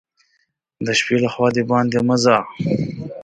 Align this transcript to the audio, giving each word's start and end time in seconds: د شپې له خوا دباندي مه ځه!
د 0.85 0.87
شپې 0.99 1.17
له 1.23 1.29
خوا 1.33 1.47
دباندي 1.55 2.01
مه 2.07 2.15
ځه! 2.23 2.37